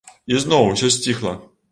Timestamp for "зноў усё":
0.43-0.89